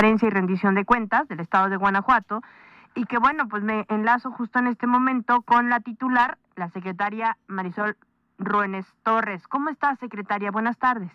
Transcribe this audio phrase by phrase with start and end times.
[0.00, 2.40] Transparencia y Rendición de Cuentas del Estado de Guanajuato
[2.94, 7.36] y que bueno, pues me enlazo justo en este momento con la titular, la secretaria
[7.48, 7.98] Marisol
[8.38, 9.46] Ruénes Torres.
[9.46, 10.50] ¿Cómo está, secretaria?
[10.50, 11.12] Buenas tardes.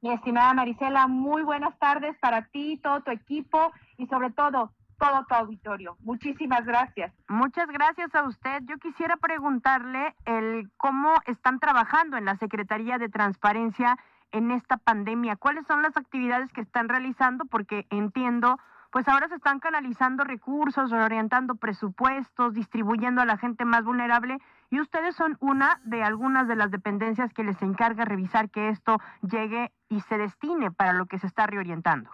[0.00, 5.24] Mi estimada Marisela, muy buenas tardes para ti, todo tu equipo y sobre todo todo
[5.28, 5.96] tu auditorio.
[5.98, 7.12] Muchísimas gracias.
[7.26, 8.62] Muchas gracias a usted.
[8.66, 13.98] Yo quisiera preguntarle el cómo están trabajando en la Secretaría de Transparencia
[14.32, 15.36] en esta pandemia.
[15.36, 17.44] ¿Cuáles son las actividades que están realizando?
[17.46, 18.58] Porque entiendo,
[18.90, 24.38] pues ahora se están canalizando recursos, reorientando presupuestos, distribuyendo a la gente más vulnerable
[24.70, 28.98] y ustedes son una de algunas de las dependencias que les encarga revisar que esto
[29.22, 32.10] llegue y se destine para lo que se está reorientando.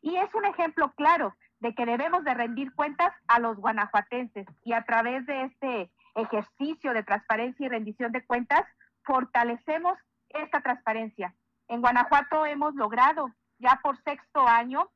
[0.00, 4.72] y es un ejemplo claro de que debemos de rendir cuentas a los guanajuatenses y
[4.72, 8.62] a través de este ejercicio de transparencia y rendición de cuentas
[9.02, 9.98] fortalecemos
[10.30, 11.34] esta transparencia.
[11.68, 14.88] En Guanajuato hemos logrado ya por sexto año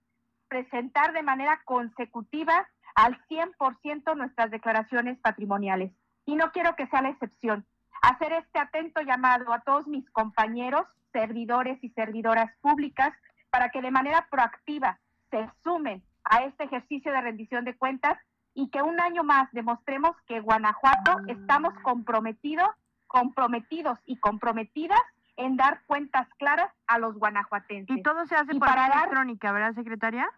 [0.49, 5.93] presentar de manera consecutiva al 100% nuestras declaraciones patrimoniales.
[6.25, 7.67] Y no quiero que sea la excepción.
[8.03, 13.13] Hacer este atento llamado a todos mis compañeros, servidores y servidoras públicas,
[13.51, 14.99] para que de manera proactiva
[15.31, 18.19] se sumen a este ejercicio de rendición de cuentas
[18.55, 22.69] y que un año más demostremos que Guanajuato estamos comprometidos,
[23.07, 25.01] comprometidos y comprometidas
[25.37, 27.97] en dar cuentas claras a los guanajuatenses.
[27.97, 30.29] Y todo se hace por vía electrónica, ¿verdad, secretaria?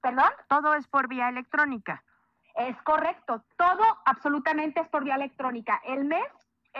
[0.00, 0.30] ¿Perdón?
[0.48, 2.02] Todo es por vía electrónica.
[2.54, 5.80] Es correcto, todo absolutamente es por vía electrónica.
[5.84, 6.24] El mes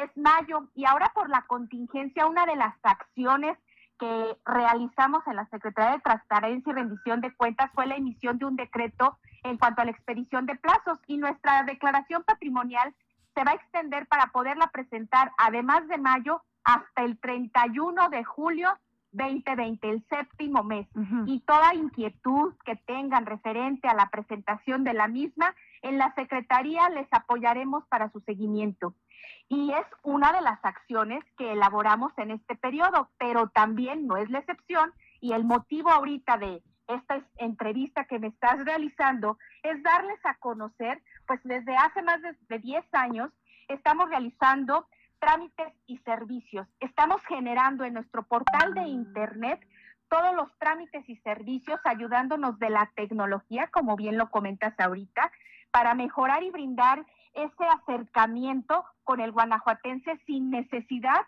[0.05, 0.69] es mayo.
[0.75, 3.57] Y ahora por la contingencia, una de las acciones
[3.99, 8.45] que realizamos en la Secretaría de Transparencia y Rendición de Cuentas fue la emisión de
[8.45, 10.99] un decreto en cuanto a la expedición de plazos.
[11.07, 12.95] Y nuestra declaración patrimonial
[13.35, 18.71] se va a extender para poderla presentar, además de mayo, hasta el 31 de julio
[19.13, 20.87] 2020, el séptimo mes,
[21.27, 26.89] y toda inquietud que tengan referente a la presentación de la misma, en la Secretaría
[26.91, 28.95] les apoyaremos para su seguimiento.
[29.49, 34.29] Y es una de las acciones que elaboramos en este periodo, pero también no es
[34.31, 40.19] la excepción y el motivo ahorita de esta entrevista que me estás realizando es darles
[40.25, 43.31] a conocer, pues desde hace más de 10 años
[43.69, 44.87] estamos realizando
[45.19, 46.67] trámites y servicios.
[46.81, 49.61] Estamos generando en nuestro portal de Internet
[50.09, 55.31] todos los trámites y servicios ayudándonos de la tecnología, como bien lo comentas ahorita,
[55.71, 57.05] para mejorar y brindar
[57.45, 61.27] ese acercamiento con el guanajuatense sin necesidad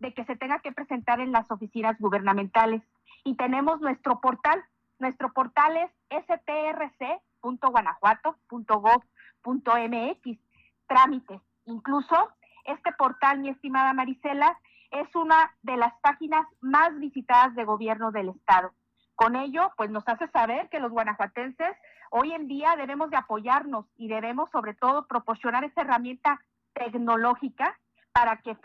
[0.00, 2.82] de que se tenga que presentar en las oficinas gubernamentales.
[3.24, 4.62] Y tenemos nuestro portal,
[4.98, 10.38] nuestro portal es strc .guanajuato.gov.mx
[10.86, 11.40] Trámites.
[11.66, 12.30] Incluso
[12.64, 14.58] este portal, mi estimada Marisela,
[14.90, 18.72] es una de las páginas más visitadas de gobierno del estado.
[19.20, 21.76] Con ello, pues nos hace saber que los guanajuatenses
[22.08, 26.40] hoy en día debemos de apoyarnos y debemos sobre todo proporcionar esa herramienta
[26.72, 27.78] tecnológica
[28.12, 28.56] para que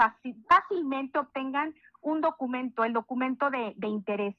[0.47, 4.33] fácilmente obtengan un documento, el documento de, de interés.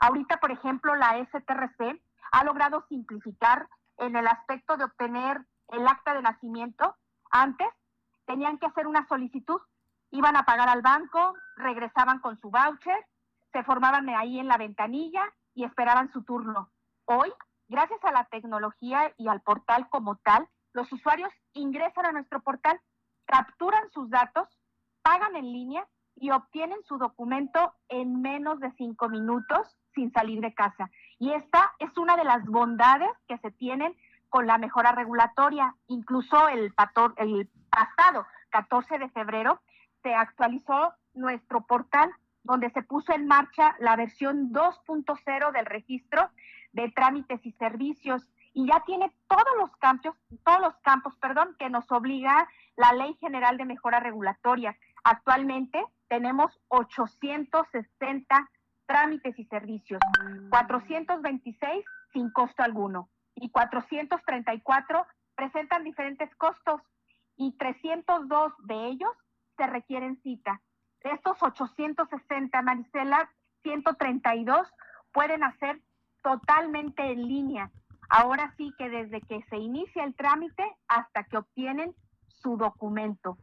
[0.00, 1.98] Ahorita, por ejemplo, la STRC
[2.32, 6.94] ha logrado simplificar en el aspecto de obtener el acta de nacimiento.
[7.30, 7.68] Antes
[8.26, 9.62] tenían que hacer una solicitud,
[10.10, 13.06] iban a pagar al banco, regresaban con su voucher,
[13.50, 16.70] se formaban ahí en la ventanilla y esperaban su turno.
[17.06, 17.32] Hoy,
[17.68, 22.80] gracias a la tecnología y al portal como tal, los usuarios ingresan a nuestro portal,
[23.26, 24.48] capturan sus datos,
[25.02, 25.86] pagan en línea
[26.16, 30.90] y obtienen su documento en menos de cinco minutos sin salir de casa.
[31.18, 33.96] Y esta es una de las bondades que se tienen
[34.28, 35.74] con la mejora regulatoria.
[35.86, 36.74] Incluso el,
[37.16, 39.60] el pasado 14 de febrero
[40.02, 42.10] se actualizó nuestro portal
[42.44, 46.30] donde se puso en marcha la versión 2.0 del registro
[46.72, 50.14] de trámites y servicios y ya tiene todos los campos,
[50.44, 54.76] todos los campos, perdón, que nos obliga la Ley General de Mejora Regulatoria.
[55.02, 58.50] Actualmente tenemos 860
[58.86, 60.00] trámites y servicios,
[60.50, 66.80] 426 sin costo alguno y 434 presentan diferentes costos
[67.36, 69.10] y 302 de ellos
[69.56, 70.60] se requieren cita.
[71.04, 73.30] De estos 860, Marisela,
[73.62, 74.66] 132
[75.12, 75.80] pueden hacer
[76.22, 77.70] totalmente en línea.
[78.08, 81.94] Ahora sí que desde que se inicia el trámite hasta que obtienen
[82.26, 83.36] su documento.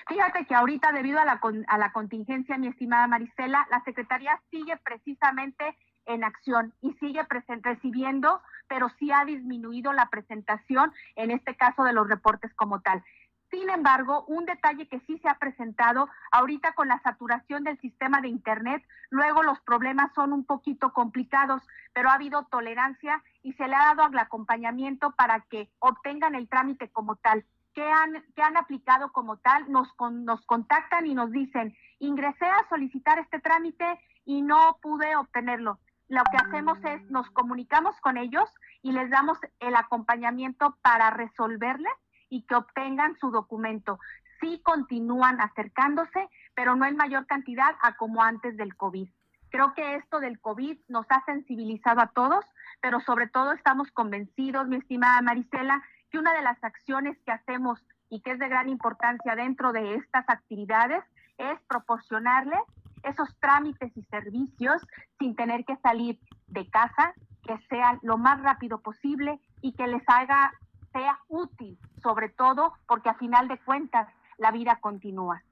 [0.07, 4.77] Fíjate que ahorita, debido a la, a la contingencia, mi estimada Marisela, la Secretaría sigue
[4.77, 5.77] precisamente
[6.07, 7.27] en acción y sigue
[7.63, 13.03] recibiendo, pero sí ha disminuido la presentación, en este caso de los reportes como tal.
[13.51, 18.21] Sin embargo, un detalle que sí se ha presentado ahorita con la saturación del sistema
[18.21, 21.63] de Internet, luego los problemas son un poquito complicados,
[21.93, 26.49] pero ha habido tolerancia y se le ha dado el acompañamiento para que obtengan el
[26.49, 27.45] trámite como tal
[27.75, 32.69] que han, que han aplicado como tal, nos, nos contactan y nos dicen, ingresé a
[32.69, 33.85] solicitar este trámite
[34.25, 35.79] y no pude obtenerlo.
[36.09, 38.49] Lo que hacemos es, nos comunicamos con ellos
[38.83, 41.93] y les damos el acompañamiento para resolverles
[42.29, 43.99] y que obtengan su documento.
[44.41, 49.09] Sí continúan acercándose, pero no en mayor cantidad a como antes del COVID.
[49.51, 52.45] Creo que esto del COVID nos ha sensibilizado a todos,
[52.81, 55.83] pero sobre todo estamos convencidos, mi estimada Marisela,
[56.19, 60.29] una de las acciones que hacemos y que es de gran importancia dentro de estas
[60.29, 61.05] actividades
[61.39, 62.61] es proporcionarles
[63.05, 64.87] esos trámites y servicios
[65.19, 66.19] sin tener que salir
[66.49, 70.53] de casa, que sean lo más rápido posible y que les haga,
[70.93, 74.09] sea útil, sobre todo porque a final de cuentas
[74.39, 75.43] la vida continúa.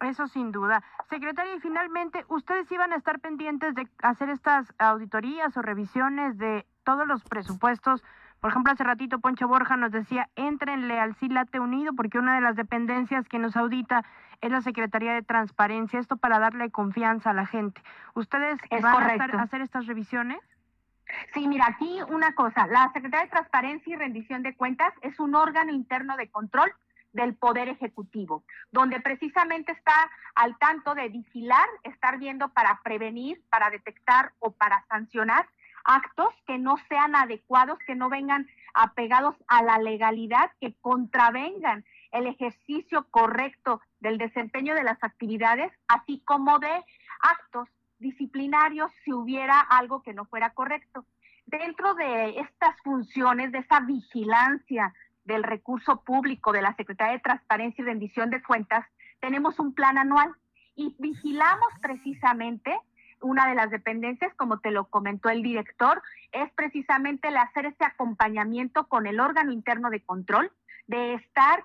[0.00, 0.82] Eso sin duda.
[1.08, 6.66] Secretaria, y finalmente, ¿ustedes iban a estar pendientes de hacer estas auditorías o revisiones de
[6.84, 8.02] todos los presupuestos
[8.40, 12.40] por ejemplo, hace ratito Poncho Borja nos decía, entrenle al CILATE Unido porque una de
[12.40, 14.04] las dependencias que nos audita
[14.40, 17.82] es la Secretaría de Transparencia, esto para darle confianza a la gente.
[18.14, 20.38] ¿Ustedes van a, hacer estas revisiones?
[21.32, 25.34] Sí, mira, aquí una cosa, la Secretaría de Transparencia y Rendición de Cuentas es un
[25.34, 26.72] órgano interno de control
[27.14, 29.94] del Poder Ejecutivo, donde precisamente está
[30.34, 35.46] al tanto de vigilar, estar viendo para prevenir, para detectar o para sancionar
[35.84, 42.26] actos que no sean adecuados, que no vengan apegados a la legalidad, que contravengan el
[42.26, 46.84] ejercicio correcto del desempeño de las actividades, así como de
[47.20, 51.04] actos disciplinarios si hubiera algo que no fuera correcto.
[51.46, 57.82] Dentro de estas funciones, de esa vigilancia del recurso público de la Secretaría de Transparencia
[57.82, 58.86] y Rendición de Cuentas,
[59.20, 60.34] tenemos un plan anual
[60.76, 62.78] y vigilamos precisamente
[63.24, 67.84] una de las dependencias, como te lo comentó el director, es precisamente el hacer ese
[67.84, 70.52] acompañamiento con el órgano interno de control,
[70.86, 71.64] de estar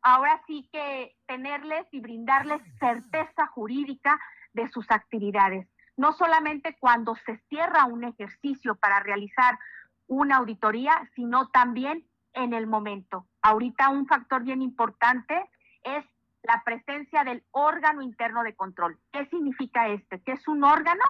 [0.00, 4.18] ahora sí que tenerles y brindarles certeza jurídica
[4.54, 5.68] de sus actividades.
[5.98, 9.58] No solamente cuando se cierra un ejercicio para realizar
[10.06, 13.26] una auditoría, sino también en el momento.
[13.42, 15.34] Ahorita un factor bien importante
[15.82, 16.04] es
[16.46, 18.98] la presencia del órgano interno de control.
[19.12, 20.22] ¿Qué significa este?
[20.22, 21.02] Que es un órgano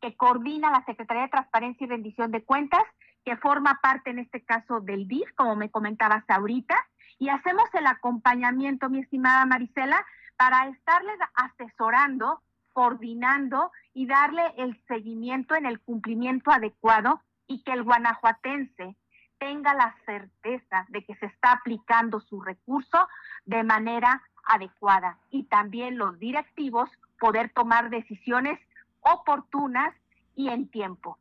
[0.00, 2.84] que coordina la Secretaría de Transparencia y Rendición de Cuentas,
[3.24, 6.74] que forma parte en este caso del DIF, como me comentabas ahorita,
[7.18, 10.04] y hacemos el acompañamiento, mi estimada Marisela,
[10.36, 12.42] para estarles asesorando
[12.74, 18.96] coordinando y darle el seguimiento en el cumplimiento adecuado y que el guanajuatense
[19.44, 23.06] tenga la certeza de que se está aplicando su recurso
[23.44, 26.88] de manera adecuada y también los directivos
[27.20, 28.58] poder tomar decisiones
[29.00, 29.94] oportunas
[30.34, 31.18] y en tiempo.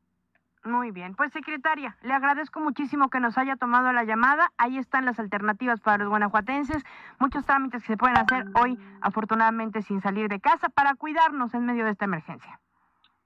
[0.63, 4.53] Muy bien, pues secretaria, le agradezco muchísimo que nos haya tomado la llamada.
[4.57, 6.81] Ahí están las alternativas para los guanajuatenses,
[7.19, 11.65] muchos trámites que se pueden hacer hoy, afortunadamente sin salir de casa, para cuidarnos en
[11.65, 12.57] medio de esta emergencia.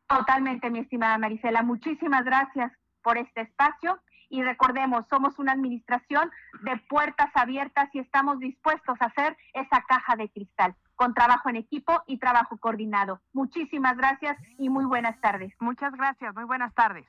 [0.07, 1.61] Totalmente, mi estimada Marisela.
[1.61, 2.71] Muchísimas gracias
[3.03, 6.29] por este espacio y recordemos, somos una administración
[6.61, 11.57] de puertas abiertas y estamos dispuestos a hacer esa caja de cristal con trabajo en
[11.57, 13.21] equipo y trabajo coordinado.
[13.31, 15.53] Muchísimas gracias y muy buenas tardes.
[15.59, 17.05] Muchas gracias, muy buenas tardes.